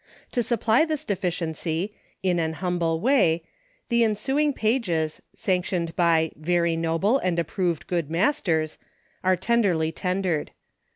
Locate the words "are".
9.23-9.35